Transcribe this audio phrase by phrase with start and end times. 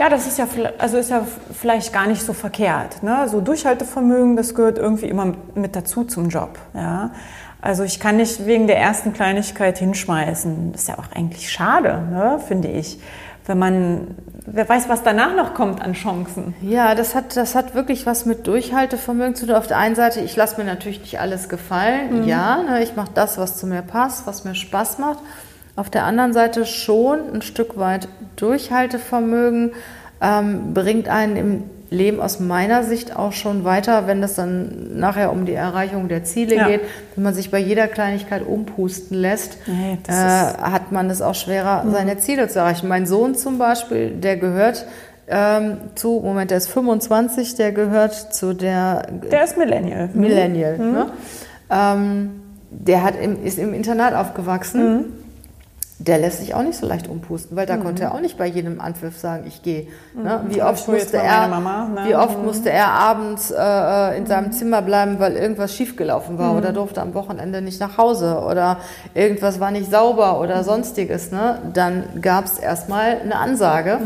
[0.00, 3.02] Ja, das ist ja, also ist ja vielleicht gar nicht so verkehrt.
[3.02, 3.28] Ne?
[3.28, 6.58] So Durchhaltevermögen, das gehört irgendwie immer mit dazu zum Job.
[6.72, 7.10] Ja?
[7.60, 10.72] Also ich kann nicht wegen der ersten Kleinigkeit hinschmeißen.
[10.72, 12.40] Das ist ja auch eigentlich schade, ne?
[12.48, 12.98] finde ich.
[13.44, 14.14] Wenn man,
[14.46, 16.54] wer weiß, was danach noch kommt an Chancen.
[16.62, 19.54] Ja, das hat, das hat wirklich was mit Durchhaltevermögen zu tun.
[19.54, 22.22] Auf der einen Seite, ich lasse mir natürlich nicht alles gefallen.
[22.22, 22.24] Mhm.
[22.26, 22.82] Ja, ne?
[22.82, 25.18] ich mache das, was zu mir passt, was mir Spaß macht.
[25.76, 29.72] Auf der anderen Seite schon ein Stück weit Durchhaltevermögen
[30.20, 35.32] ähm, bringt einen im Leben aus meiner Sicht auch schon weiter, wenn es dann nachher
[35.32, 36.68] um die Erreichung der Ziele ja.
[36.68, 36.82] geht.
[37.16, 41.84] Wenn man sich bei jeder Kleinigkeit umpusten lässt, nee, äh, hat man es auch schwerer,
[41.84, 41.92] mhm.
[41.92, 42.86] seine Ziele zu erreichen.
[42.86, 44.86] Mein Sohn zum Beispiel, der gehört
[45.26, 49.08] ähm, zu, Moment, der ist 25, der gehört zu der...
[49.30, 50.10] Der ist Millennial.
[50.14, 50.92] Millennial, mhm.
[50.92, 51.06] ne?
[51.70, 52.30] Ähm,
[52.70, 54.96] der hat im, ist im Internat aufgewachsen.
[54.96, 55.19] Mhm
[56.00, 57.84] der lässt sich auch nicht so leicht umpusten, weil da mhm.
[57.84, 59.86] konnte er auch nicht bei jedem Anpfiff sagen, ich gehe.
[60.14, 60.40] Ne?
[60.42, 60.54] Mhm.
[60.54, 62.08] Wie, oft musste er, Mama, ne?
[62.08, 62.46] wie oft mhm.
[62.46, 64.52] musste er abends äh, in seinem mhm.
[64.52, 66.74] Zimmer bleiben, weil irgendwas schiefgelaufen war oder mhm.
[66.74, 68.78] durfte am Wochenende nicht nach Hause oder
[69.12, 71.32] irgendwas war nicht sauber oder sonstiges.
[71.32, 71.58] Ne?
[71.74, 74.00] Dann gab es erstmal eine Ansage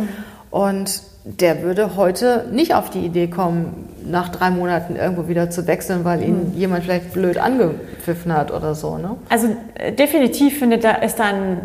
[0.50, 5.66] und der würde heute nicht auf die Idee kommen, nach drei Monaten irgendwo wieder zu
[5.66, 6.54] wechseln, weil ihn hm.
[6.54, 8.98] jemand vielleicht blöd angepfiffen hat oder so.
[8.98, 9.16] Ne?
[9.30, 11.62] Also äh, definitiv findet da ist dann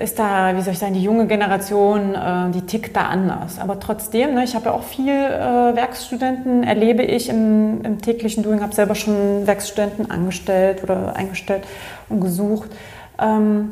[0.00, 3.58] ist da, wie soll ich sagen, die junge Generation, äh, die tickt da anders.
[3.58, 8.42] Aber trotzdem, ne, ich habe ja auch viel äh, Werkstudenten, erlebe ich im, im täglichen
[8.42, 11.64] Doing, habe selber schon Werkstudenten angestellt oder eingestellt
[12.08, 12.70] und gesucht.
[13.18, 13.70] Ähm,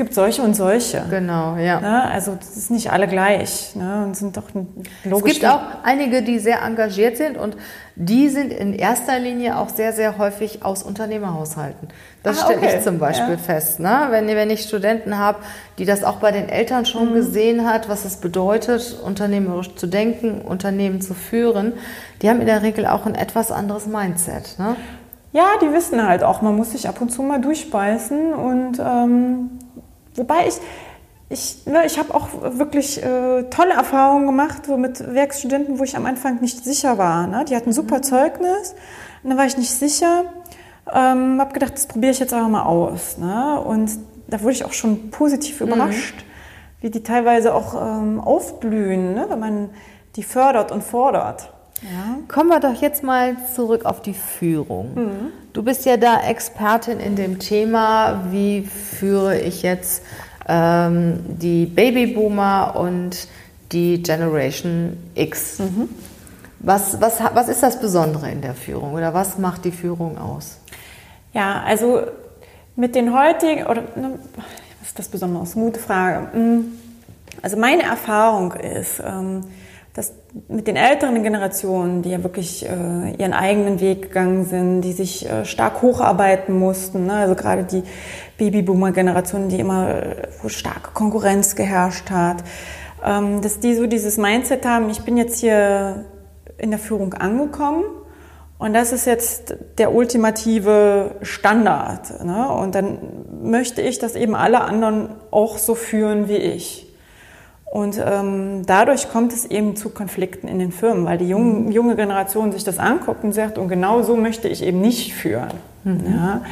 [0.00, 1.04] gibt solche und solche.
[1.10, 1.78] Genau, ja.
[1.78, 2.10] Ne?
[2.10, 3.76] Also das ist nicht alle gleich.
[3.76, 4.04] Ne?
[4.06, 4.48] Und sind doch
[5.04, 5.34] logisch.
[5.34, 7.54] Es gibt auch einige, die sehr engagiert sind und
[7.96, 11.88] die sind in erster Linie auch sehr, sehr häufig aus Unternehmerhaushalten.
[12.22, 12.76] Das ah, stelle okay.
[12.78, 13.36] ich zum Beispiel ja.
[13.36, 13.78] fest.
[13.78, 14.06] Ne?
[14.08, 15.40] Wenn, wenn ich Studenten habe,
[15.76, 17.14] die das auch bei den Eltern schon mhm.
[17.16, 21.74] gesehen hat, was es bedeutet, unternehmerisch zu denken, Unternehmen zu führen,
[22.22, 24.58] die haben in der Regel auch ein etwas anderes Mindset.
[24.58, 24.76] Ne?
[25.32, 29.50] Ja, die wissen halt auch, man muss sich ab und zu mal durchbeißen und ähm,
[30.14, 30.60] Wobei ich,
[31.28, 32.28] ich, ne, ich habe auch
[32.58, 37.26] wirklich äh, tolle Erfahrungen gemacht so mit Werkstudenten, wo ich am Anfang nicht sicher war.
[37.26, 37.44] Ne?
[37.48, 38.02] Die hatten super mhm.
[38.02, 38.74] Zeugnis
[39.22, 40.24] und dann war ich nicht sicher.
[40.92, 43.18] Ähm, habe gedacht, das probiere ich jetzt einfach mal aus.
[43.18, 43.60] Ne?
[43.60, 43.90] Und
[44.26, 45.68] da wurde ich auch schon positiv mhm.
[45.68, 46.24] überrascht,
[46.80, 49.26] wie die teilweise auch ähm, aufblühen, ne?
[49.28, 49.70] wenn man
[50.16, 51.52] die fördert und fordert.
[51.82, 52.18] Ja.
[52.28, 54.94] Kommen wir doch jetzt mal zurück auf die Führung.
[54.94, 55.32] Mhm.
[55.52, 60.02] Du bist ja da Expertin in dem Thema, wie führe ich jetzt
[60.46, 63.28] ähm, die Babyboomer und
[63.72, 65.58] die Generation X.
[65.60, 65.88] Mhm.
[66.58, 70.58] Was, was, was ist das Besondere in der Führung oder was macht die Führung aus?
[71.32, 72.02] Ja, also
[72.76, 74.18] mit den heutigen, oder ne,
[74.80, 75.44] was ist das Besondere?
[75.54, 76.28] Gute Frage.
[76.32, 76.72] Hm,
[77.40, 79.44] also meine Erfahrung ist, ähm,
[79.94, 80.12] dass
[80.48, 85.28] mit den älteren Generationen, die ja wirklich äh, ihren eigenen Weg gegangen sind, die sich
[85.28, 87.14] äh, stark hocharbeiten mussten, ne?
[87.14, 87.82] also gerade die
[88.38, 90.02] Babyboomer-Generation, die immer,
[90.42, 92.44] wo starke Konkurrenz geherrscht hat,
[93.04, 96.04] ähm, dass die so dieses Mindset haben, ich bin jetzt hier
[96.56, 97.84] in der Führung angekommen
[98.58, 102.22] und das ist jetzt der ultimative Standard.
[102.22, 102.48] Ne?
[102.48, 102.98] Und dann
[103.42, 106.89] möchte ich, dass eben alle anderen auch so führen wie ich.
[107.70, 111.70] Und ähm, dadurch kommt es eben zu Konflikten in den Firmen, weil die junge, mhm.
[111.70, 115.52] junge Generation sich das anguckt und sagt, und genau so möchte ich eben nicht führen.
[115.84, 116.04] Mhm.
[116.04, 116.42] Ja?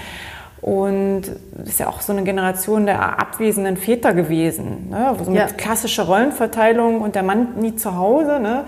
[0.60, 1.22] Und
[1.56, 4.90] das ist ja auch so eine Generation der abwesenden Väter gewesen.
[4.90, 5.08] Ne?
[5.08, 5.46] Also mit ja.
[5.46, 8.64] klassischer Rollenverteilung und der Mann nie zu Hause, ne?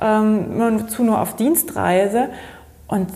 [0.00, 2.30] ähm, immer zu nur auf Dienstreise.
[2.86, 3.08] Und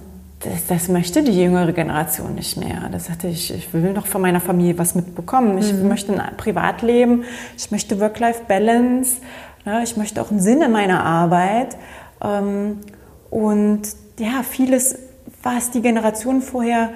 [0.51, 2.89] das, das, möchte die jüngere Generation nicht mehr.
[2.91, 5.59] Das sagte ich, ich will noch von meiner Familie was mitbekommen.
[5.59, 5.89] Ich mhm.
[5.89, 7.25] möchte ein Privatleben,
[7.57, 9.21] ich möchte Work-Life-Balance,
[9.65, 11.77] ne, ich möchte auch einen Sinn in meiner Arbeit.
[12.23, 12.81] Ähm,
[13.31, 13.83] und
[14.19, 14.99] ja, vieles,
[15.43, 16.91] was die Generationen vorher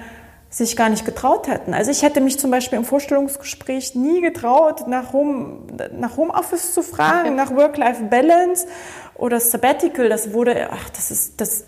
[0.49, 1.73] sich gar nicht getraut hätten.
[1.73, 5.59] Also ich hätte mich zum Beispiel im Vorstellungsgespräch nie getraut, nach, Home,
[5.97, 8.67] nach Homeoffice zu fragen, nach Work-Life-Balance
[9.15, 10.09] oder Sabbatical.
[10.09, 11.65] Das wurde, ach, das ist, das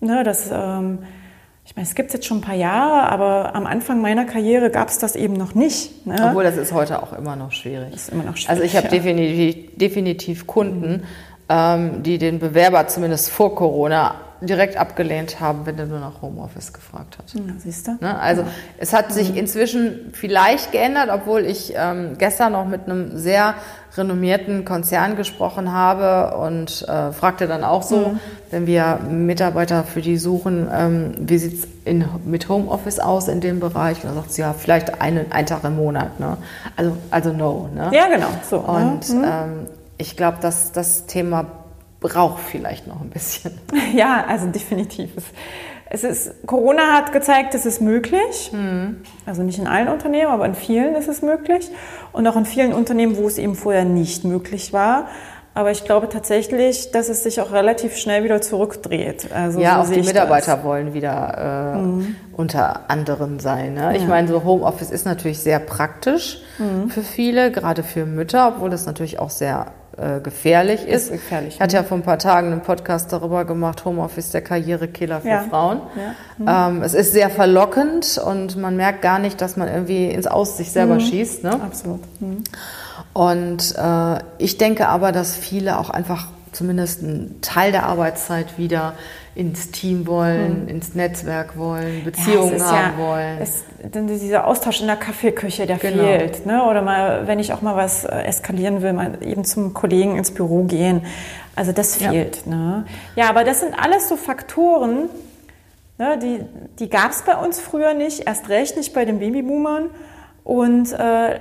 [0.00, 1.00] Ne, das, ähm,
[1.64, 4.70] ich meine, es gibt es jetzt schon ein paar Jahre, aber am Anfang meiner Karriere
[4.70, 6.06] gab es das eben noch nicht.
[6.06, 6.16] Ne?
[6.28, 7.92] Obwohl das ist heute auch immer noch schwierig.
[7.92, 8.50] Das ist immer noch schwierig.
[8.50, 8.90] Also ich habe ja.
[8.90, 11.02] definitiv, definitiv, Kunden, mhm.
[11.48, 16.72] ähm, die den Bewerber zumindest vor Corona direkt abgelehnt haben, wenn er nur nach Homeoffice
[16.72, 17.32] gefragt hat.
[17.34, 17.98] Ja, siehst du?
[18.00, 18.18] Ne?
[18.18, 18.48] Also ja.
[18.78, 19.36] es hat sich mhm.
[19.36, 23.54] inzwischen vielleicht geändert, obwohl ich ähm, gestern noch mit einem sehr
[24.00, 28.20] renommierten Konzern gesprochen habe und äh, fragte dann auch so, mhm.
[28.50, 31.68] wenn wir Mitarbeiter für die suchen, ähm, wie sieht es
[32.24, 33.98] mit Homeoffice aus in dem Bereich?
[33.98, 36.18] Und dann sagt sie, ja, vielleicht einen, einen Tag im Monat.
[36.18, 36.36] Ne?
[36.76, 37.68] Also, also no.
[37.74, 37.90] Ne?
[37.92, 38.28] Ja, genau.
[38.48, 39.24] So, und mhm.
[39.24, 39.66] ähm,
[39.98, 41.46] ich glaube, dass das Thema
[42.00, 43.52] braucht vielleicht noch ein bisschen.
[43.94, 45.10] Ja, also definitiv.
[45.92, 48.52] Es ist, Corona hat gezeigt, es ist möglich.
[48.52, 49.02] Mhm.
[49.26, 51.68] Also nicht in allen Unternehmen, aber in vielen ist es möglich.
[52.12, 55.08] Und auch in vielen Unternehmen, wo es eben vorher nicht möglich war.
[55.52, 59.32] Aber ich glaube tatsächlich, dass es sich auch relativ schnell wieder zurückdreht.
[59.34, 60.64] Also ja, so auch die Mitarbeiter das.
[60.64, 62.16] wollen wieder äh, mhm.
[62.36, 63.74] unter anderem sein.
[63.74, 63.96] Ne?
[63.96, 64.08] Ich ja.
[64.08, 66.88] meine, so Homeoffice ist natürlich sehr praktisch mhm.
[66.88, 71.06] für viele, gerade für Mütter, obwohl das natürlich auch sehr äh, gefährlich ist.
[71.06, 74.42] ist gefährlich, ich hatte ja vor ein paar Tagen einen Podcast darüber gemacht, Homeoffice der
[74.42, 75.42] Karrierekiller für ja.
[75.42, 75.80] Frauen.
[76.38, 76.70] Ja.
[76.70, 76.76] Mhm.
[76.78, 80.56] Ähm, es ist sehr verlockend und man merkt gar nicht, dass man irgendwie ins Aus
[80.56, 81.00] sich selber mhm.
[81.00, 81.42] schießt.
[81.42, 81.52] Ne?
[81.54, 82.00] Absolut.
[83.20, 88.94] Und äh, ich denke aber, dass viele auch einfach zumindest einen Teil der Arbeitszeit wieder
[89.34, 90.68] ins Team wollen, hm.
[90.68, 93.38] ins Netzwerk wollen, Beziehungen ja, haben ja, wollen.
[93.42, 96.02] Es, denn dieser Austausch in der Kaffeeküche, der genau.
[96.02, 96.46] fehlt.
[96.46, 96.64] Ne?
[96.64, 100.30] Oder mal, wenn ich auch mal was äh, eskalieren will, mal eben zum Kollegen ins
[100.30, 101.02] Büro gehen.
[101.54, 102.44] Also das fehlt.
[102.46, 102.86] Ja, ne?
[103.16, 105.10] ja aber das sind alles so Faktoren,
[105.98, 106.18] ne?
[106.22, 106.40] die,
[106.78, 109.90] die gab es bei uns früher nicht, erst recht nicht bei den Babyboomern.
[110.42, 111.38] Und äh,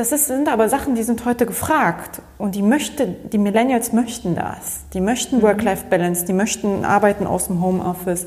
[0.00, 2.22] das ist, sind aber Sachen, die sind heute gefragt.
[2.38, 4.86] Und die möchte, die Millennials möchten das.
[4.94, 5.42] Die möchten mhm.
[5.42, 8.26] Work-Life-Balance, die möchten arbeiten aus dem Homeoffice,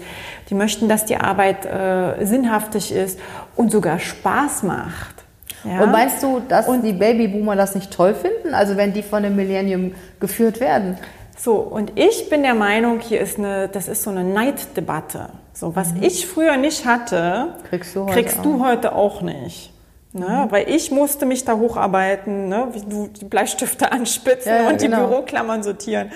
[0.52, 3.20] die möchten, dass die Arbeit äh, sinnhaftig ist
[3.56, 5.26] und sogar Spaß macht.
[5.64, 5.82] Ja?
[5.82, 8.54] Und meinst du, dass und die Babyboomer das nicht toll finden?
[8.54, 10.98] Also wenn die von dem Millennium geführt werden?
[11.36, 15.30] So, und ich bin der Meinung, hier ist eine, das ist so eine Neiddebatte.
[15.54, 16.04] So, was mhm.
[16.04, 18.44] ich früher nicht hatte, kriegst du heute, kriegst auch.
[18.44, 19.73] Du heute auch nicht.
[20.14, 20.46] Ne?
[20.46, 20.52] Mhm.
[20.52, 22.68] Weil ich musste mich da hocharbeiten, ne?
[22.72, 24.98] wie du die Bleistifte anspitzen ja, ja, und genau.
[24.98, 26.12] die Büroklammern sortieren.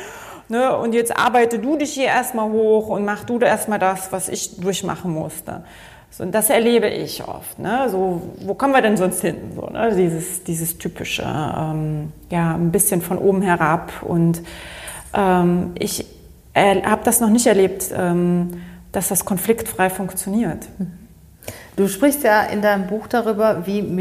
[0.49, 0.77] Ne?
[0.77, 4.29] Und jetzt arbeite du dich hier erstmal hoch und mach du da erstmal das, was
[4.29, 5.63] ich durchmachen musste.
[6.11, 7.59] So, und das erlebe ich oft.
[7.59, 7.89] Ne?
[7.89, 9.37] So, wo kommen wir denn sonst hin?
[9.55, 9.93] So, ne?
[9.95, 13.91] dieses, dieses typische, ähm, ja, ein bisschen von oben herab.
[14.03, 14.41] Und
[15.13, 16.05] ähm, ich
[16.55, 18.61] habe das noch nicht erlebt, ähm,
[18.91, 20.67] dass das konfliktfrei funktioniert.
[20.77, 21.06] Mhm.
[21.77, 23.95] Du sprichst ja in deinem Buch darüber, wie mhm.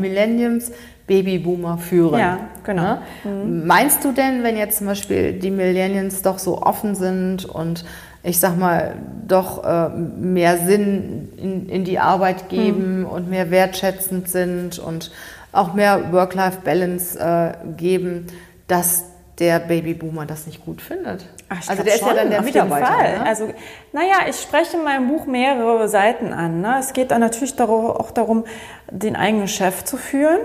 [0.00, 0.72] Millenniums
[1.06, 2.18] Babyboomer führen.
[2.18, 2.82] Ja, genau.
[2.82, 2.98] Ne?
[3.24, 3.66] Mhm.
[3.66, 7.84] Meinst du denn, wenn jetzt zum Beispiel die Millennials doch so offen sind und
[8.22, 8.96] ich sag mal,
[9.26, 13.06] doch äh, mehr Sinn in, in, die Arbeit geben mhm.
[13.06, 15.10] und mehr wertschätzend sind und
[15.52, 18.26] auch mehr Work-Life-Balance äh, geben,
[18.66, 19.04] dass
[19.38, 21.26] der Babyboomer das nicht gut findet.
[21.48, 22.90] Ach, also der ist ja dann der Mitarbeiter.
[22.90, 23.26] Ne?
[23.26, 23.52] Also,
[23.92, 26.60] naja, ich spreche in meinem Buch mehrere Seiten an.
[26.60, 26.76] Ne?
[26.80, 28.44] Es geht dann natürlich auch darum,
[28.90, 30.40] den eigenen Chef zu führen.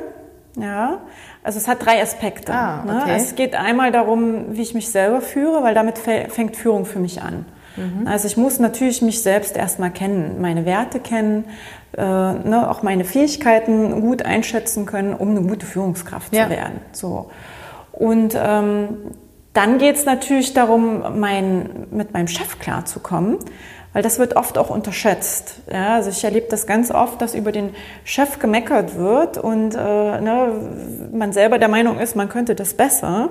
[0.56, 1.00] Ja,
[1.42, 2.54] also es hat drei Aspekte.
[2.54, 3.02] Ah, ne?
[3.02, 3.12] okay.
[3.12, 3.18] ne?
[3.18, 7.22] Es geht einmal darum, wie ich mich selber führe, weil damit fängt Führung für mich
[7.22, 7.46] an.
[7.76, 8.08] Mhm.
[8.08, 11.46] Also ich muss natürlich mich selbst erstmal kennen, meine Werte kennen,
[11.98, 16.46] äh, ne, auch meine Fähigkeiten gut einschätzen können, um eine gute Führungskraft ja.
[16.46, 16.82] zu werden.
[16.92, 17.32] So.
[17.94, 18.98] Und ähm,
[19.54, 23.38] dann geht es natürlich darum, mein, mit meinem Chef klarzukommen,
[23.94, 25.62] weil das wird oft auch unterschätzt.
[25.72, 27.70] Ja, also ich erlebe das ganz oft, dass über den
[28.04, 33.30] Chef gemeckert wird und äh, ne, man selber der Meinung ist, man könnte das besser.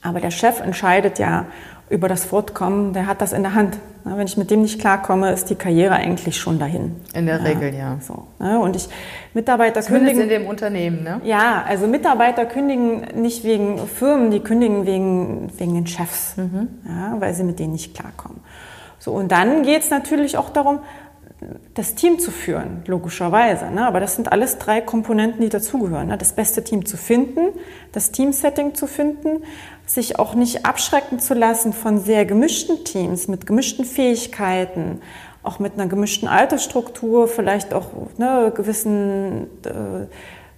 [0.00, 1.46] Aber der Chef entscheidet ja
[1.88, 3.78] über das Fortkommen, der hat das in der Hand.
[4.04, 6.96] Wenn ich mit dem nicht klarkomme, ist die Karriere eigentlich schon dahin.
[7.12, 7.98] In der ja, Regel, ja.
[8.00, 8.58] So, ne?
[8.58, 8.88] Und ich,
[9.34, 10.36] Mitarbeiter Zumindest kündigen.
[10.36, 11.20] in dem Unternehmen, ne?
[11.24, 16.68] Ja, also Mitarbeiter kündigen nicht wegen Firmen, die kündigen wegen, wegen den Chefs, mhm.
[16.86, 18.40] ja, weil sie mit denen nicht klarkommen.
[18.98, 20.80] So, und dann geht es natürlich auch darum,
[21.74, 23.70] das Team zu führen, logischerweise.
[23.70, 23.86] Ne?
[23.86, 26.08] Aber das sind alles drei Komponenten, die dazugehören.
[26.08, 26.16] Ne?
[26.16, 27.48] Das beste Team zu finden,
[27.92, 29.42] das Teamsetting zu finden,
[29.86, 35.00] sich auch nicht abschrecken zu lassen von sehr gemischten Teams mit gemischten Fähigkeiten,
[35.42, 37.86] auch mit einer gemischten Altersstruktur, vielleicht auch
[38.18, 40.06] ne, gewissen, äh,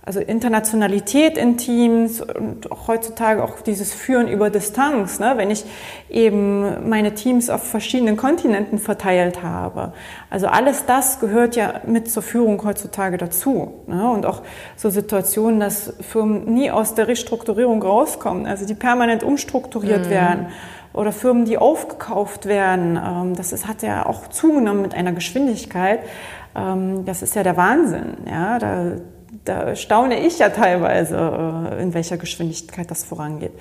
[0.09, 5.35] also Internationalität in Teams und auch heutzutage auch dieses Führen über Distanz, ne?
[5.37, 5.67] wenn ich
[6.09, 9.93] eben meine Teams auf verschiedenen Kontinenten verteilt habe.
[10.31, 13.83] Also alles das gehört ja mit zur Führung heutzutage dazu.
[13.87, 14.11] Ne?
[14.11, 14.41] Und auch
[14.77, 20.11] so Situationen, dass Firmen nie aus der Restrukturierung rauskommen, also die permanent umstrukturiert mhm.
[20.11, 20.47] werden
[20.95, 22.97] oder Firmen, die aufgekauft werden.
[22.97, 26.00] Ähm, das ist, hat ja auch zugenommen mit einer Geschwindigkeit.
[26.57, 28.17] Ähm, das ist ja der Wahnsinn.
[28.27, 28.59] Ja?
[28.59, 28.93] Da,
[29.45, 33.52] da staune ich ja teilweise, äh, in welcher Geschwindigkeit das vorangeht.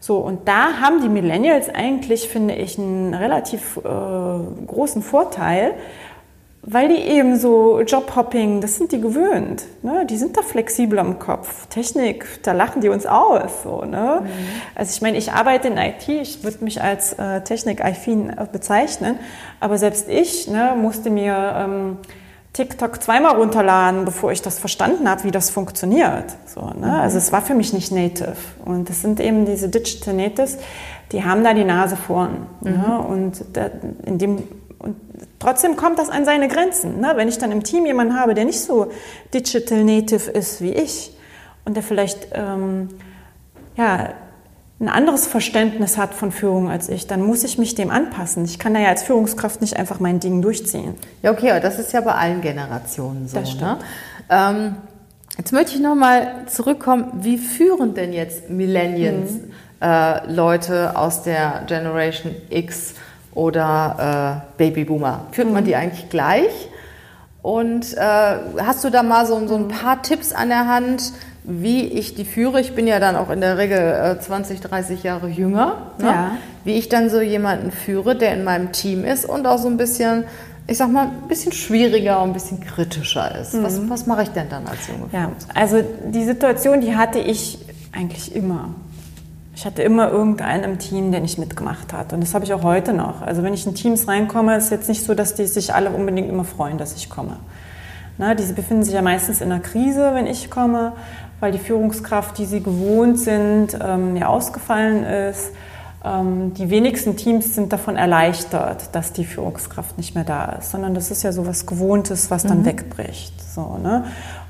[0.00, 5.74] So, und da haben die Millennials eigentlich, finde ich, einen relativ äh, großen Vorteil,
[6.62, 9.64] weil die eben so Jobhopping, das sind die gewöhnt.
[9.82, 10.06] Ne?
[10.06, 11.66] Die sind da flexibler im Kopf.
[11.66, 13.62] Technik, da lachen die uns aus.
[13.62, 14.20] So, ne?
[14.22, 14.28] Mhm.
[14.74, 19.18] Also ich meine, ich arbeite in IT, ich würde mich als äh, Technik-affin bezeichnen,
[19.60, 21.54] aber selbst ich ne, musste mir...
[21.56, 21.96] Ähm,
[22.52, 26.24] TikTok zweimal runterladen, bevor ich das verstanden habe, wie das funktioniert.
[26.46, 26.74] So, ne?
[26.78, 26.84] Mhm.
[26.84, 28.36] Also es war für mich nicht native.
[28.64, 30.58] Und das sind eben diese Digital Natives,
[31.12, 32.46] die haben da die Nase vorn.
[32.60, 32.70] Ne?
[32.70, 32.76] Mhm.
[32.76, 32.98] Ne?
[33.00, 33.70] Und, da,
[34.04, 34.42] in dem,
[34.78, 34.96] und
[35.38, 37.00] trotzdem kommt das an seine Grenzen.
[37.00, 37.12] Ne?
[37.16, 38.90] Wenn ich dann im Team jemanden habe, der nicht so
[39.32, 41.16] Digital Native ist wie ich
[41.64, 42.88] und der vielleicht ähm,
[43.76, 44.14] ja,
[44.80, 48.44] ein anderes Verständnis hat von Führung als ich, dann muss ich mich dem anpassen.
[48.44, 50.94] Ich kann da ja als Führungskraft nicht einfach mein Ding durchziehen.
[51.22, 53.40] Ja, okay, aber das ist ja bei allen Generationen so.
[53.40, 53.78] Das ne?
[54.30, 54.76] ähm,
[55.36, 59.50] jetzt möchte ich nochmal zurückkommen, wie führen denn jetzt Millennials mhm.
[59.80, 62.94] äh, Leute aus der Generation X
[63.34, 65.26] oder äh, Babyboomer?
[65.32, 65.54] Führt mhm.
[65.54, 66.68] man die eigentlich gleich?
[67.42, 71.12] Und äh, hast du da mal so, so ein paar Tipps an der Hand,
[71.48, 72.60] wie ich die führe.
[72.60, 75.92] Ich bin ja dann auch in der Regel äh, 20, 30 Jahre jünger.
[75.98, 76.04] Ne?
[76.04, 76.30] Ja.
[76.64, 79.78] Wie ich dann so jemanden führe, der in meinem Team ist und auch so ein
[79.78, 80.24] bisschen,
[80.66, 83.54] ich sag mal, ein bisschen schwieriger und ein bisschen kritischer ist.
[83.54, 83.62] Mhm.
[83.64, 87.58] Was, was mache ich denn dann als junge Ja, also die Situation, die hatte ich
[87.92, 88.74] eigentlich immer.
[89.54, 92.12] Ich hatte immer irgendeinen im Team, der nicht mitgemacht hat.
[92.12, 93.22] Und das habe ich auch heute noch.
[93.22, 95.90] Also wenn ich in Teams reinkomme, ist es jetzt nicht so, dass die sich alle
[95.90, 97.38] unbedingt immer freuen, dass ich komme.
[98.18, 100.92] Na, diese befinden sich ja meistens in einer Krise, wenn ich komme
[101.40, 105.52] weil die Führungskraft, die sie gewohnt sind, ähm, ja ausgefallen ist.
[106.04, 110.94] Ähm, die wenigsten Teams sind davon erleichtert, dass die Führungskraft nicht mehr da ist, sondern
[110.94, 112.66] das ist ja so was Gewohntes, was dann mhm.
[112.66, 113.34] wegbricht.
[113.54, 114.04] So, ne?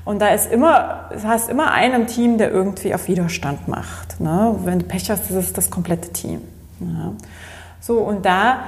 [0.05, 4.19] Und da ist immer, du hast immer einen im Team, der irgendwie auf Widerstand macht.
[4.19, 4.55] Ne?
[4.63, 6.41] Wenn du Pech hast, ist es das komplette Team.
[6.79, 7.13] Ja.
[7.79, 8.59] So, und da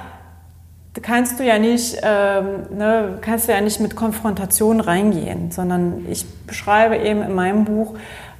[1.00, 6.26] kannst du ja nicht, ähm, ne, kannst du ja nicht mit Konfrontation reingehen, sondern ich
[6.46, 7.96] beschreibe eben in meinem Buch,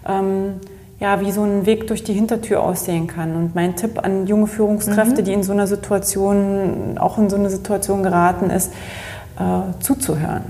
[0.08, 0.56] ähm,
[1.00, 3.36] ja, wie so ein Weg durch die Hintertür aussehen kann.
[3.36, 5.26] Und mein Tipp an junge Führungskräfte, mhm.
[5.26, 8.72] die in so einer Situation, auch in so eine Situation geraten ist,
[9.40, 10.44] äh, zuzuhören,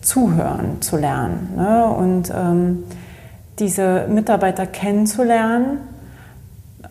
[0.00, 1.86] zuhören zu lernen ne?
[1.86, 2.84] und ähm,
[3.58, 5.78] diese Mitarbeiter kennenzulernen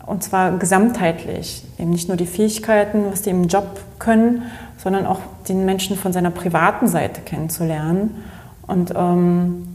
[0.06, 1.62] und zwar gesamtheitlich.
[1.78, 3.66] Eben nicht nur die Fähigkeiten, was die im Job
[3.98, 4.42] können,
[4.78, 8.22] sondern auch den Menschen von seiner privaten Seite kennenzulernen
[8.66, 9.68] und ähm,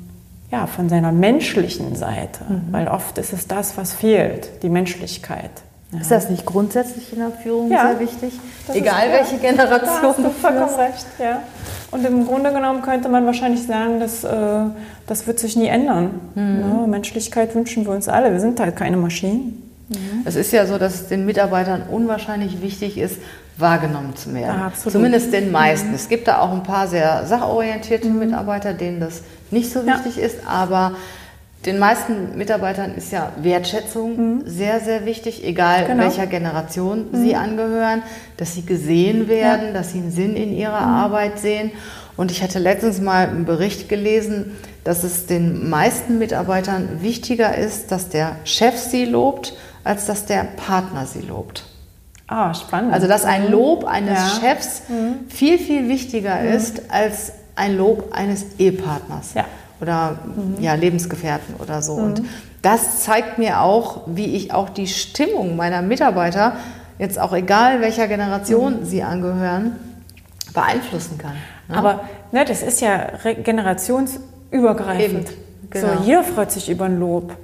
[0.52, 2.44] ja, von seiner menschlichen Seite.
[2.48, 2.62] Mhm.
[2.72, 5.52] Weil oft ist es das, was fehlt, die Menschlichkeit.
[5.92, 6.00] Ja.
[6.00, 8.34] Ist das nicht grundsätzlich in der Führung ja, sehr wichtig?
[8.74, 11.42] Egal ist, welche ja, Generation da hast du vollkommen recht, ja.
[11.92, 14.64] Und im Grunde genommen könnte man wahrscheinlich sagen, dass, äh,
[15.08, 16.22] das wird sich nie ändern.
[16.36, 16.90] Mhm.
[16.90, 18.32] Menschlichkeit wünschen wir uns alle.
[18.32, 19.71] Wir sind halt keine Maschinen.
[19.92, 20.22] Mhm.
[20.26, 23.18] Es ist ja so, dass es den Mitarbeitern unwahrscheinlich wichtig ist,
[23.58, 24.60] wahrgenommen zu werden.
[24.60, 25.90] Ja, Zumindest den meisten.
[25.90, 25.96] Mhm.
[25.96, 28.20] Es gibt da auch ein paar sehr sachorientierte mhm.
[28.20, 29.22] Mitarbeiter, denen das
[29.52, 30.26] nicht so wichtig ja.
[30.26, 30.94] ist, aber
[31.66, 34.44] den meisten Mitarbeitern ist ja Wertschätzung mhm.
[34.46, 36.04] sehr, sehr wichtig, egal genau.
[36.04, 37.24] welcher Generation mhm.
[37.24, 38.02] sie angehören,
[38.38, 39.74] dass sie gesehen werden, ja.
[39.74, 40.94] dass sie einen Sinn in ihrer mhm.
[40.96, 41.72] Arbeit sehen.
[42.18, 47.92] Und ich hatte letztens mal einen Bericht gelesen, dass es den meisten Mitarbeitern wichtiger ist,
[47.92, 51.66] dass der Chef sie lobt, als dass der Partner sie lobt.
[52.28, 52.94] Ah, spannend.
[52.94, 54.40] Also dass ein Lob eines ja.
[54.40, 55.30] Chefs mhm.
[55.30, 56.54] viel, viel wichtiger mhm.
[56.54, 59.46] ist als ein Lob eines Ehepartners ja.
[59.82, 60.62] oder mhm.
[60.62, 61.94] ja, Lebensgefährten oder so.
[61.94, 62.30] Und mhm.
[62.62, 66.54] das zeigt mir auch, wie ich auch die Stimmung meiner Mitarbeiter,
[67.00, 68.86] jetzt auch egal welcher Generation mhm.
[68.86, 69.76] sie angehören,
[70.54, 71.36] beeinflussen kann.
[71.68, 71.78] Ne?
[71.78, 73.08] Aber ne, das ist ja
[73.44, 75.30] generationsübergreifend.
[75.30, 75.98] Eben, genau.
[75.98, 77.36] So, jeder freut sich über ein Lob.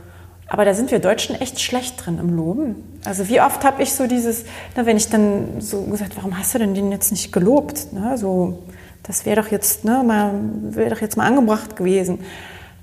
[0.50, 3.00] Aber da sind wir Deutschen echt schlecht drin im Loben.
[3.04, 6.54] Also wie oft habe ich so dieses, na, wenn ich dann so gesagt, warum hast
[6.56, 7.88] du denn den jetzt nicht gelobt?
[7.92, 8.64] Na, so,
[9.04, 10.32] das wäre doch jetzt, ne, mal,
[10.70, 12.20] wäre doch jetzt mal angebracht gewesen.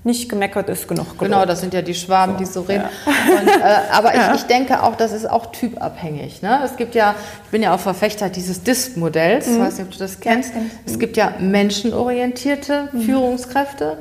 [0.06, 1.20] Nicht gemeckert ist genug gelobt.
[1.20, 2.84] Genau, das sind ja die Schwaben, so, die so reden.
[3.06, 3.40] Ja.
[3.40, 3.52] Und, äh,
[3.90, 4.34] aber ja.
[4.34, 6.42] ich, ich, denke auch, das ist auch typabhängig.
[6.42, 6.60] Ne?
[6.62, 7.14] Es gibt ja,
[7.46, 9.54] ich bin ja auch Verfechter dieses DISP-Modells, mhm.
[9.54, 10.54] ich weiß nicht, ob du das kennst.
[10.54, 13.00] Ja, es gibt ja menschenorientierte mhm.
[13.00, 13.96] Führungskräfte,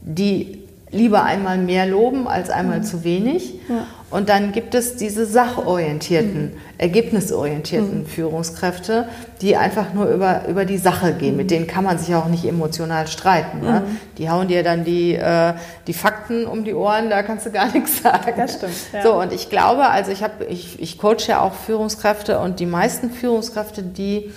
[0.00, 2.84] die lieber einmal mehr loben als einmal mhm.
[2.84, 3.54] zu wenig.
[3.68, 3.86] Ja.
[4.10, 6.56] Und dann gibt es diese sachorientierten, mhm.
[6.78, 8.06] ergebnisorientierten mhm.
[8.06, 9.06] Führungskräfte,
[9.42, 11.36] die einfach nur über, über die Sache gehen.
[11.36, 13.60] Mit denen kann man sich auch nicht emotional streiten.
[13.60, 13.82] Ne?
[13.84, 13.96] Mhm.
[14.16, 15.52] Die hauen dir dann die, äh,
[15.86, 18.32] die Fakten um die Ohren, da kannst du gar nichts sagen.
[18.34, 18.72] Das stimmt.
[18.94, 19.02] Ja.
[19.02, 22.66] So, und ich glaube, also ich, hab, ich, ich coache ja auch Führungskräfte und die
[22.66, 24.32] meisten Führungskräfte, die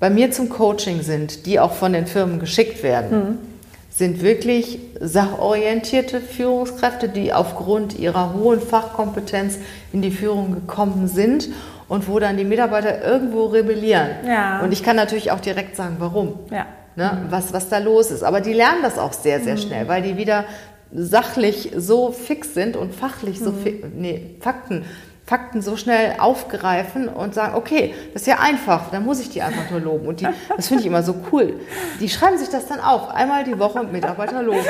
[0.00, 3.53] bei mir zum Coaching sind, die auch von den Firmen geschickt werden, mhm
[3.96, 9.58] sind wirklich sachorientierte Führungskräfte, die aufgrund ihrer hohen Fachkompetenz
[9.92, 11.48] in die Führung gekommen sind
[11.86, 14.08] und wo dann die Mitarbeiter irgendwo rebellieren.
[14.26, 14.60] Ja.
[14.62, 16.40] Und ich kann natürlich auch direkt sagen, warum.
[16.50, 16.66] Ja.
[16.96, 17.30] Ne, mhm.
[17.30, 18.22] was, was da los ist.
[18.22, 19.60] Aber die lernen das auch sehr, sehr mhm.
[19.60, 20.44] schnell, weil die wieder
[20.92, 23.92] sachlich so fix sind und fachlich so, mhm.
[23.96, 24.84] nee, Fakten
[25.26, 29.40] Fakten so schnell aufgreifen und sagen, okay, das ist ja einfach, dann muss ich die
[29.40, 30.06] einfach nur loben.
[30.06, 31.60] Und die, das finde ich immer so cool.
[31.98, 34.60] Die schreiben sich das dann auf, einmal die Woche Mitarbeiter loben.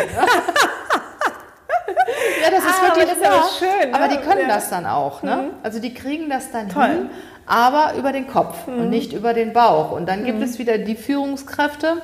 [2.42, 3.90] Ja, das ist ah, wirklich das ist aber schön.
[3.90, 3.94] Ne?
[3.94, 4.48] Aber die können ja.
[4.48, 5.22] das dann auch.
[5.22, 5.36] Ne?
[5.36, 5.50] Mhm.
[5.62, 6.88] Also die kriegen das dann Toll.
[6.88, 7.10] hin,
[7.46, 8.80] aber über den Kopf mhm.
[8.80, 9.92] und nicht über den Bauch.
[9.92, 10.44] Und dann gibt mhm.
[10.44, 12.02] es wieder die Führungskräfte,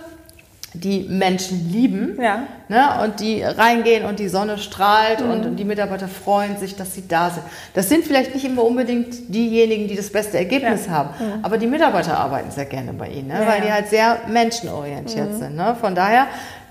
[0.72, 2.44] die Menschen lieben ja.
[2.68, 5.30] ne, und die reingehen und die Sonne strahlt mhm.
[5.30, 7.42] und die Mitarbeiter freuen sich, dass sie da sind.
[7.74, 10.92] Das sind vielleicht nicht immer unbedingt diejenigen, die das beste Ergebnis ja.
[10.92, 11.44] haben, mhm.
[11.44, 15.32] aber die Mitarbeiter arbeiten sehr gerne bei ihnen, ne, ja, weil die halt sehr menschenorientiert
[15.32, 15.38] mhm.
[15.38, 15.56] sind.
[15.56, 15.76] Ne.
[15.80, 16.26] Von daher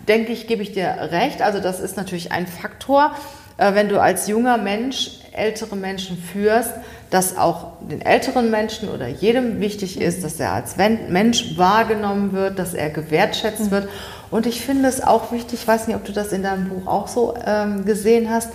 [0.08, 1.42] denke ich, gebe ich dir recht.
[1.42, 3.16] Also das ist natürlich ein Faktor,
[3.58, 6.72] äh, wenn du als junger Mensch ältere Menschen führst,
[7.10, 12.60] dass auch den älteren Menschen oder jedem wichtig ist, dass er als Mensch wahrgenommen wird,
[12.60, 13.72] dass er gewertschätzt mhm.
[13.72, 13.90] wird.
[14.32, 16.86] Und ich finde es auch wichtig, ich weiß nicht, ob du das in deinem Buch
[16.86, 18.50] auch so ähm, gesehen hast,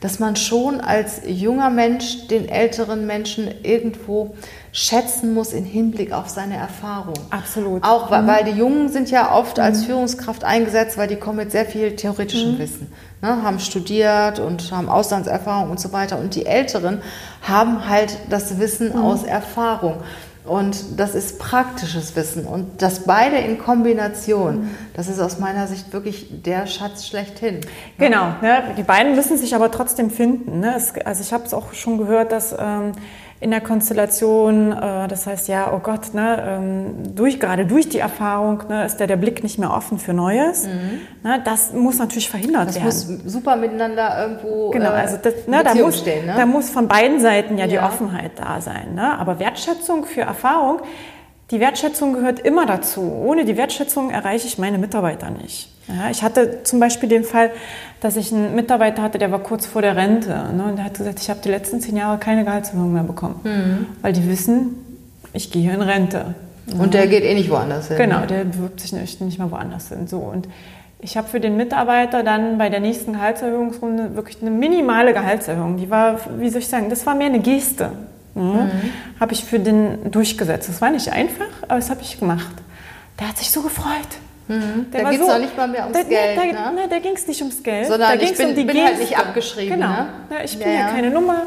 [0.00, 4.34] dass man schon als junger Mensch den älteren Menschen irgendwo
[4.72, 7.14] schätzen muss im Hinblick auf seine Erfahrung.
[7.30, 7.82] Absolut.
[7.82, 8.26] Auch mhm.
[8.26, 9.86] weil die Jungen sind ja oft als mhm.
[9.86, 12.58] Führungskraft eingesetzt, weil die kommen mit sehr viel theoretischem mhm.
[12.58, 16.18] Wissen ne, haben studiert und haben Auslandserfahrung und so weiter.
[16.18, 17.02] Und die Älteren
[17.42, 19.02] haben halt das Wissen mhm.
[19.02, 19.96] aus Erfahrung.
[20.44, 22.46] Und das ist praktisches Wissen.
[22.46, 27.56] Und das beide in Kombination, das ist aus meiner Sicht wirklich der Schatz schlechthin.
[27.56, 27.60] Ne?
[27.98, 30.60] Genau, ja, die beiden müssen sich aber trotzdem finden.
[30.60, 30.74] Ne?
[30.74, 32.92] Es, also ich habe es auch schon gehört, dass ähm,
[33.40, 34.72] in der Konstellation.
[34.72, 38.98] Äh, das heißt, ja, oh Gott, ne, ähm, durch, gerade durch die Erfahrung ne, ist
[38.98, 40.66] der, der Blick nicht mehr offen für Neues.
[40.66, 41.00] Mhm.
[41.22, 42.86] Ne, das muss natürlich verhindert das werden.
[42.86, 46.34] Das muss super miteinander irgendwo genau, also das, ne, da, muss, stehen, ne?
[46.36, 47.70] da muss von beiden Seiten ja, ja.
[47.70, 48.94] die Offenheit da sein.
[48.94, 49.18] Ne?
[49.18, 50.80] Aber Wertschätzung für Erfahrung,
[51.50, 53.00] die Wertschätzung gehört immer dazu.
[53.00, 55.77] Ohne die Wertschätzung erreiche ich meine Mitarbeiter nicht.
[55.88, 57.50] Ja, ich hatte zum Beispiel den Fall,
[58.00, 60.28] dass ich einen Mitarbeiter hatte, der war kurz vor der Rente.
[60.54, 63.40] Ne, und der hat gesagt, ich habe die letzten zehn Jahre keine Gehaltserhöhung mehr bekommen.
[63.42, 63.86] Mhm.
[64.02, 64.76] Weil die wissen,
[65.32, 66.34] ich gehe in Rente.
[66.78, 67.96] Und der geht eh nicht woanders hin.
[67.96, 70.06] Genau, der bewirbt sich nicht, nicht mal woanders hin.
[70.06, 70.46] So, und
[71.00, 75.78] ich habe für den Mitarbeiter dann bei der nächsten Gehaltserhöhungsrunde wirklich eine minimale Gehaltserhöhung.
[75.78, 77.92] Die war, wie soll ich sagen, das war mehr eine Geste.
[78.34, 78.42] Mhm.
[78.42, 78.70] Mhm.
[79.18, 80.68] Habe ich für den durchgesetzt.
[80.68, 82.52] Das war nicht einfach, aber das habe ich gemacht.
[83.18, 84.18] Der hat sich so gefreut.
[84.48, 84.86] Mhm.
[84.90, 86.38] Da geht es so, nicht mal mehr ums da, Geld.
[86.38, 86.74] Da, ne?
[86.74, 87.86] ne, da ging es nicht ums Geld.
[87.86, 88.84] Sondern da ging es um die bin Geste.
[88.84, 89.74] halt nicht abgeschrieben.
[89.78, 89.88] Genau.
[89.88, 90.06] Ne?
[90.30, 91.42] Ja, ich bin ja, ja keine Nummer.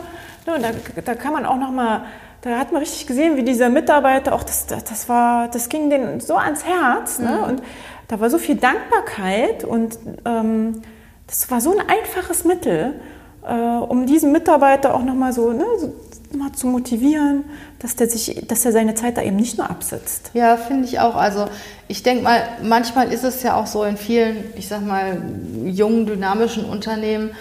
[0.45, 2.05] Ne, da, da kann man auch noch mal,
[2.41, 6.19] da hat man richtig gesehen, wie dieser Mitarbeiter, auch das, das, war, das ging denen
[6.19, 7.19] so ans Herz.
[7.19, 7.29] Ne?
[7.29, 7.35] Mhm.
[7.35, 7.45] Ne?
[7.45, 7.63] Und
[8.07, 10.81] da war so viel Dankbarkeit und ähm,
[11.27, 12.99] das war so ein einfaches Mittel,
[13.47, 15.93] äh, um diesen Mitarbeiter auch noch mal so, ne, so
[16.35, 17.43] mal zu motivieren,
[17.79, 20.31] dass der, sich, dass er seine Zeit da eben nicht nur absitzt.
[20.33, 21.15] Ja, finde ich auch.
[21.15, 21.47] Also
[21.87, 25.21] ich denke mal, manchmal ist es ja auch so in vielen, ich sag mal,
[25.65, 27.31] jungen, dynamischen Unternehmen,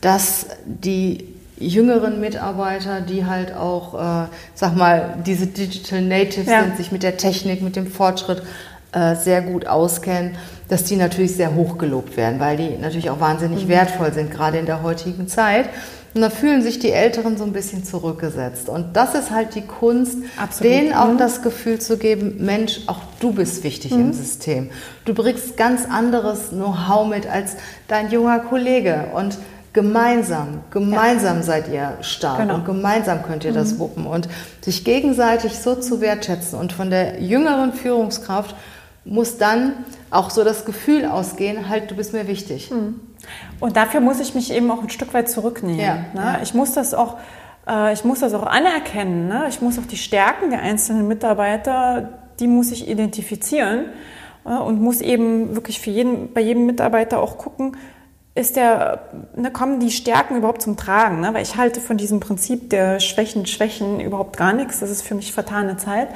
[0.00, 6.62] dass die jüngeren Mitarbeiter, die halt auch, äh, sag mal, diese Digital Natives ja.
[6.62, 8.42] sind, sich mit der Technik, mit dem Fortschritt
[8.92, 10.36] äh, sehr gut auskennen,
[10.68, 13.68] dass die natürlich sehr hoch gelobt werden, weil die natürlich auch wahnsinnig mhm.
[13.68, 15.68] wertvoll sind, gerade in der heutigen Zeit.
[16.14, 18.68] Und da fühlen sich die Älteren so ein bisschen zurückgesetzt.
[18.68, 20.72] Und das ist halt die Kunst, Absolut.
[20.72, 21.18] denen auch mhm.
[21.18, 24.00] das Gefühl zu geben, Mensch, auch du bist wichtig mhm.
[24.00, 24.70] im System.
[25.04, 27.56] Du bringst ganz anderes Know-how mit als
[27.88, 29.06] dein junger Kollege.
[29.14, 29.38] Und
[29.72, 31.42] gemeinsam, gemeinsam ja.
[31.42, 32.54] seid ihr stark genau.
[32.54, 33.56] und gemeinsam könnt ihr mhm.
[33.56, 34.06] das wuppen.
[34.06, 34.28] Und
[34.60, 38.54] sich gegenseitig so zu wertschätzen und von der jüngeren Führungskraft
[39.04, 39.72] muss dann
[40.14, 42.70] auch so das Gefühl ausgehen, halt, du bist mir wichtig.
[42.70, 43.00] Mhm.
[43.60, 45.80] Und dafür muss ich mich eben auch ein Stück weit zurücknehmen.
[45.80, 46.36] Ja, ne?
[46.36, 46.38] ja.
[46.42, 47.18] Ich muss das auch,
[47.66, 49.28] äh, ich muss das auch anerkennen.
[49.28, 49.46] Ne?
[49.48, 53.86] Ich muss auch die Stärken der einzelnen Mitarbeiter, die muss ich identifizieren
[54.44, 57.76] äh, und muss eben wirklich für jeden, bei jedem Mitarbeiter auch gucken,
[58.36, 61.20] ist der, ne, kommen die Stärken überhaupt zum Tragen?
[61.20, 61.32] Ne?
[61.34, 64.80] Weil ich halte von diesem Prinzip der Schwächen, Schwächen überhaupt gar nichts.
[64.80, 66.08] Das ist für mich vertane Zeit.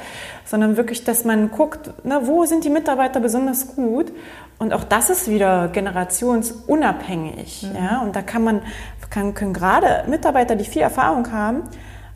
[0.43, 4.11] Sondern wirklich, dass man guckt, ne, wo sind die Mitarbeiter besonders gut
[4.57, 7.63] und auch das ist wieder generationsunabhängig.
[7.63, 7.75] Mhm.
[7.75, 8.01] Ja?
[8.01, 8.61] Und da kann man,
[9.09, 11.63] kann, können gerade Mitarbeiter, die viel Erfahrung haben,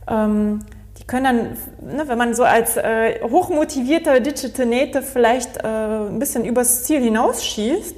[0.08, 0.60] ähm,
[1.00, 6.20] die können dann, ne, wenn man so als äh, hochmotivierter Digital Native vielleicht äh, ein
[6.20, 7.96] bisschen übers Ziel hinausschießt,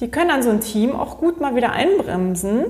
[0.00, 2.64] die können dann so ein Team auch gut mal wieder einbremsen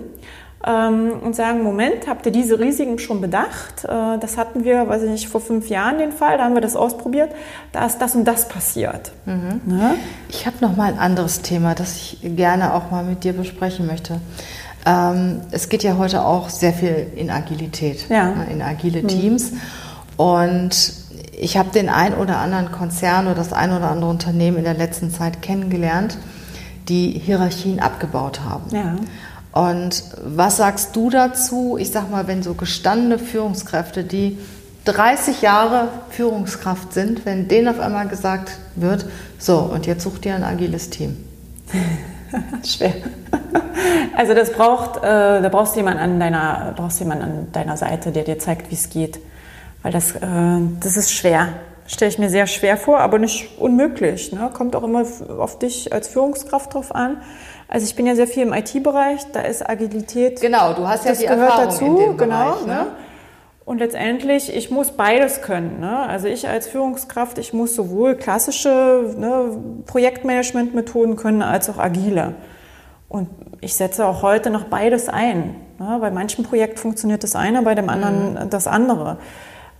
[0.66, 3.84] ähm, und sagen, Moment, habt ihr diese Risiken schon bedacht?
[3.84, 6.60] Äh, das hatten wir, weiß ich nicht, vor fünf Jahren den Fall, da haben wir
[6.60, 7.30] das ausprobiert,
[7.72, 9.12] da ist das und das passiert.
[9.26, 9.60] Mhm.
[9.66, 9.94] Ne?
[10.28, 13.86] Ich habe noch mal ein anderes Thema, das ich gerne auch mal mit dir besprechen
[13.86, 14.20] möchte.
[14.86, 18.30] Ähm, es geht ja heute auch sehr viel in Agilität, ja.
[18.30, 19.08] ne, in agile mhm.
[19.08, 19.52] Teams.
[20.16, 20.92] Und
[21.32, 24.74] ich habe den ein oder anderen Konzern oder das ein oder andere Unternehmen in der
[24.74, 26.18] letzten Zeit kennengelernt,
[26.88, 28.74] die Hierarchien abgebaut haben.
[28.74, 28.96] Ja.
[29.52, 31.76] Und was sagst du dazu?
[31.78, 34.38] Ich sag mal, wenn so gestandene Führungskräfte, die
[34.84, 39.06] 30 Jahre Führungskraft sind, wenn denen auf einmal gesagt wird,
[39.38, 41.16] so, und jetzt such dir ein agiles Team.
[42.64, 42.94] Schwer.
[44.16, 48.12] Also das braucht, äh, da brauchst du jemanden an deiner, brauchst jemanden an deiner Seite,
[48.12, 49.20] der dir zeigt, wie es geht.
[49.82, 50.20] Weil das, äh,
[50.80, 51.48] das ist schwer.
[51.86, 54.32] Stelle ich mir sehr schwer vor, aber nicht unmöglich.
[54.32, 54.50] Ne?
[54.54, 55.04] Kommt auch immer
[55.38, 57.18] auf dich als Führungskraft drauf an.
[57.68, 60.40] Also ich bin ja sehr viel im IT-Bereich, da ist Agilität.
[60.40, 62.52] Genau, du hast ja das die gehört Erfahrung dazu, in dem genau.
[62.52, 62.74] Bereich, ne?
[62.74, 62.86] ne?
[63.64, 65.80] Und letztendlich, ich muss beides können.
[65.80, 65.98] Ne?
[65.98, 72.34] Also ich als Führungskraft, ich muss sowohl klassische ne, Projektmanagement-Methoden können als auch agile.
[73.08, 73.28] Und
[73.60, 75.56] ich setze auch heute noch beides ein.
[75.78, 75.98] Ne?
[76.00, 78.50] Bei manchen Projekten funktioniert das eine, bei dem anderen mhm.
[78.50, 79.16] das andere.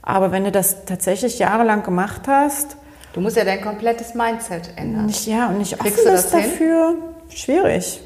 [0.07, 2.77] Aber wenn du das tatsächlich jahrelang gemacht hast,
[3.15, 5.07] Du musst ja dein komplettes Mindset ändern.
[5.07, 6.89] Nicht, ja, und nicht Kriegst offen das dafür.
[6.89, 6.99] Hin?
[7.29, 8.01] Schwierig.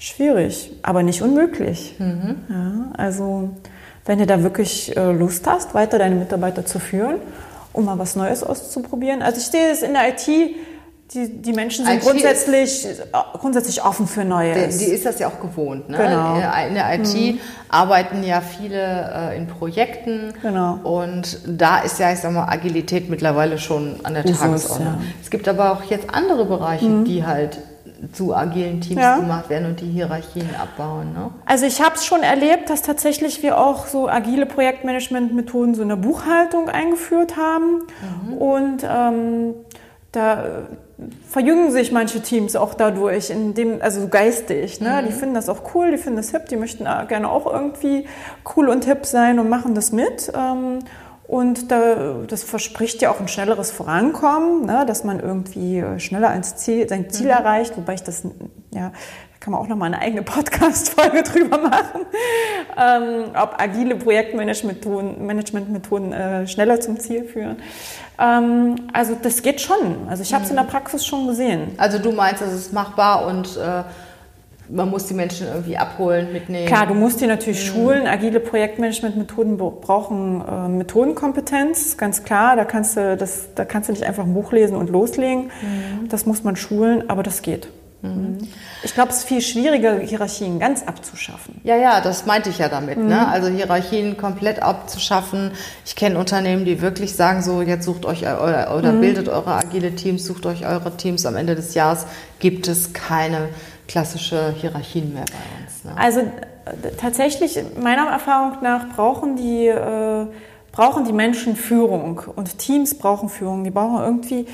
[0.00, 1.94] Schwierig, aber nicht unmöglich.
[1.98, 2.36] Mhm.
[2.48, 3.50] Ja, also,
[4.04, 7.20] wenn du da wirklich äh, Lust hast, weiter deine Mitarbeiter zu führen,
[7.72, 9.22] um mal was Neues auszuprobieren.
[9.22, 10.28] Also, ich sehe es in der IT,
[11.14, 14.76] die, die Menschen sind grundsätzlich, ist, grundsätzlich offen für Neues.
[14.76, 15.88] Die, die, ist das ja auch gewohnt.
[15.88, 15.96] Ne?
[15.96, 16.34] Genau.
[16.36, 17.40] In, der IT mhm.
[17.70, 20.34] arbeiten ja viele äh, in Projekten.
[20.42, 20.78] Genau.
[20.82, 24.86] Und da ist ja, ich sag mal, Agilität mittlerweile schon an der Tagesordnung.
[24.86, 25.00] Ja.
[25.22, 27.04] Es gibt aber auch jetzt andere Bereiche, mhm.
[27.04, 27.58] die halt
[28.12, 29.16] zu agilen Teams ja.
[29.16, 31.14] gemacht werden und die Hierarchien abbauen.
[31.14, 31.30] Ne?
[31.46, 35.88] Also ich habe es schon erlebt, dass tatsächlich wir auch so agile Projektmanagement-Methoden so in
[35.88, 37.80] der Buchhaltung eingeführt haben.
[38.26, 38.32] Mhm.
[38.34, 39.54] Und ähm,
[40.12, 40.68] da
[41.28, 44.80] verjüngen sich manche Teams auch dadurch, in dem, also geistig.
[44.80, 45.00] Ne?
[45.00, 45.06] Mhm.
[45.06, 48.06] Die finden das auch cool, die finden das hip, die möchten gerne auch irgendwie
[48.56, 50.32] cool und hip sein und machen das mit.
[50.34, 50.80] Ähm,
[51.28, 56.56] und da, das verspricht ja auch ein schnelleres Vorankommen, ne, dass man irgendwie schneller ans
[56.56, 57.32] Ziel, sein Ziel mhm.
[57.32, 58.22] erreicht, wobei ich das,
[58.70, 58.92] ja,
[59.40, 62.06] kann man auch nochmal eine eigene Podcast-Folge drüber machen,
[62.76, 67.56] ähm, ob agile Projektmanagement-Methoden Management äh, schneller zum Ziel führen.
[68.18, 70.08] Ähm, also das geht schon.
[70.08, 70.58] Also ich habe es mhm.
[70.58, 71.72] in der Praxis schon gesehen.
[71.76, 73.84] Also du meinst, es ist machbar und äh
[74.70, 76.66] man muss die Menschen irgendwie abholen, mitnehmen.
[76.66, 77.74] Klar, du musst die natürlich mhm.
[77.74, 78.06] schulen.
[78.06, 82.56] Agile Projektmanagement-Methoden brauchen äh, Methodenkompetenz, ganz klar.
[82.56, 85.44] Da kannst, du das, da kannst du nicht einfach ein Buch lesen und loslegen.
[85.44, 86.08] Mhm.
[86.08, 87.68] Das muss man schulen, aber das geht.
[88.02, 88.38] Mhm.
[88.84, 91.60] Ich glaube, es ist viel schwieriger, Hierarchien ganz abzuschaffen.
[91.64, 92.98] Ja, ja, das meinte ich ja damit.
[92.98, 93.04] Ne?
[93.04, 93.12] Mhm.
[93.12, 95.52] Also Hierarchien komplett abzuschaffen.
[95.84, 99.00] Ich kenne Unternehmen, die wirklich sagen, so jetzt sucht euch oder, oder mhm.
[99.00, 101.26] bildet eure agile Teams, sucht euch eure Teams.
[101.26, 102.06] Am Ende des Jahres
[102.38, 103.48] gibt es keine
[103.88, 105.84] klassische Hierarchien mehr bei uns.
[105.84, 105.92] Ne?
[105.96, 106.20] Also
[107.00, 110.26] tatsächlich, meiner Erfahrung nach, brauchen die, äh,
[110.72, 113.64] brauchen die Menschen Führung und Teams brauchen Führung.
[113.64, 114.46] Die brauchen irgendwie, ne,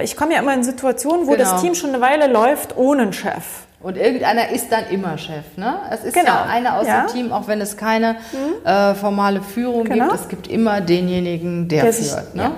[0.00, 1.50] ich komme ja immer in Situationen, wo genau.
[1.50, 3.66] das Team schon eine Weile läuft ohne einen Chef.
[3.80, 5.56] Und irgendeiner ist dann immer Chef.
[5.56, 5.76] Ne?
[5.90, 6.28] Es ist genau.
[6.28, 7.04] ja einer aus ja.
[7.04, 8.66] dem Team, auch wenn es keine mhm.
[8.66, 10.08] äh, formale Führung genau.
[10.08, 10.20] gibt.
[10.20, 12.26] Es gibt immer denjenigen, der, der führt.
[12.26, 12.52] Sich, ne?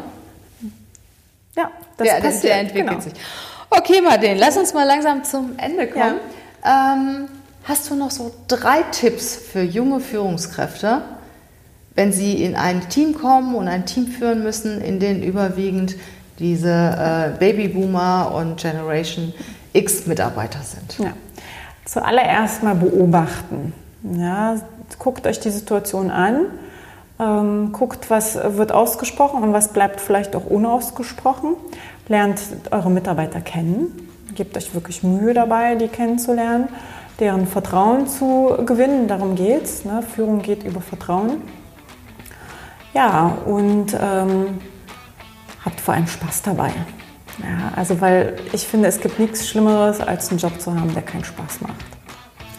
[1.57, 2.44] Ja, ja das der, passiert.
[2.44, 3.00] Der entwickelt genau.
[3.00, 3.12] sich.
[3.70, 6.16] Okay, Martin, lass uns mal langsam zum Ende kommen.
[6.62, 6.94] Ja.
[6.94, 7.29] Ähm,
[7.64, 11.03] hast du noch so drei Tipps für junge Führungskräfte,
[11.94, 15.96] wenn sie in ein Team kommen und ein Team führen müssen, in dem überwiegend
[16.38, 19.32] diese äh, Babyboomer und Generation
[19.72, 20.98] X Mitarbeiter sind?
[20.98, 21.12] Ja.
[21.84, 23.72] Zuallererst mal beobachten.
[24.02, 24.56] Ja,
[24.98, 26.46] guckt euch die Situation an,
[27.18, 31.56] ähm, guckt, was wird ausgesprochen und was bleibt vielleicht auch unausgesprochen
[32.08, 36.68] lernt eure Mitarbeiter kennen, gebt euch wirklich Mühe dabei, die kennenzulernen,
[37.20, 39.84] deren Vertrauen zu gewinnen, darum geht es.
[39.84, 40.02] Ne?
[40.02, 41.42] Führung geht über Vertrauen.
[42.92, 44.58] Ja, und ähm,
[45.64, 46.72] habt vor allem Spaß dabei.
[47.42, 51.03] Ja, also weil ich finde, es gibt nichts Schlimmeres, als einen Job zu haben, der
[51.03, 51.85] keinen Spaß macht.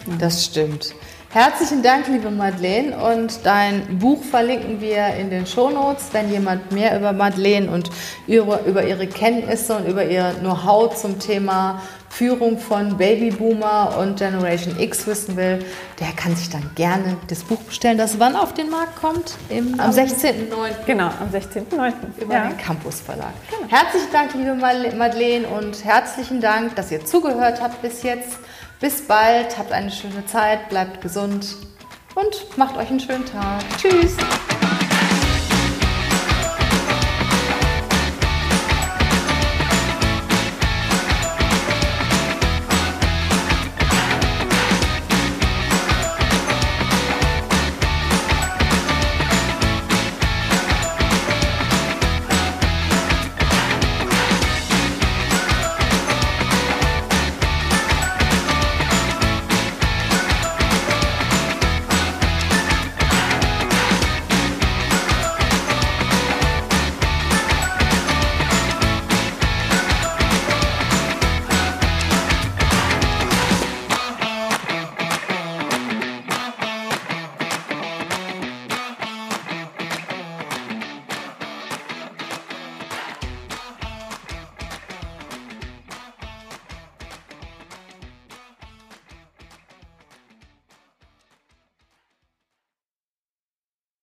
[0.06, 0.16] Ja.
[0.18, 0.94] Das stimmt.
[1.30, 2.96] Herzlichen Dank, liebe Madeleine.
[2.96, 6.08] Und dein Buch verlinken wir in den Shownotes.
[6.12, 7.90] Wenn jemand mehr über Madeleine und
[8.26, 11.82] über, über ihre Kenntnisse und über ihr Know-how zum Thema
[12.16, 15.58] Führung von Babyboomer und Generation X wissen will,
[16.00, 19.34] der kann sich dann gerne das Buch bestellen, das wann auf den Markt kommt?
[19.50, 20.32] Im, am 16.09.
[20.86, 21.92] Genau, am 16.09.
[22.18, 22.48] Über ja.
[22.48, 23.34] den Campus Verlag.
[23.50, 23.70] Genau.
[23.70, 28.38] Herzlichen Dank, liebe Madeleine, und herzlichen Dank, dass ihr zugehört habt bis jetzt.
[28.80, 31.56] Bis bald, habt eine schöne Zeit, bleibt gesund
[32.14, 33.62] und macht euch einen schönen Tag.
[33.78, 34.16] Tschüss!